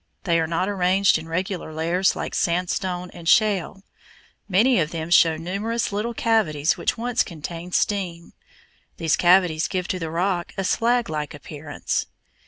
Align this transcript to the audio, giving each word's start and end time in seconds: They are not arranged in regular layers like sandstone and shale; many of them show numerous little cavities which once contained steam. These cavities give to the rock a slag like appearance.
They 0.23 0.39
are 0.39 0.47
not 0.47 0.67
arranged 0.67 1.19
in 1.19 1.27
regular 1.29 1.71
layers 1.71 2.15
like 2.15 2.33
sandstone 2.33 3.11
and 3.11 3.29
shale; 3.29 3.83
many 4.49 4.79
of 4.79 4.89
them 4.89 5.11
show 5.11 5.37
numerous 5.37 5.91
little 5.91 6.15
cavities 6.15 6.75
which 6.75 6.97
once 6.97 7.21
contained 7.21 7.75
steam. 7.75 8.33
These 8.97 9.15
cavities 9.15 9.67
give 9.67 9.87
to 9.89 9.99
the 9.99 10.09
rock 10.09 10.53
a 10.57 10.63
slag 10.63 11.07
like 11.07 11.35
appearance. 11.35 12.07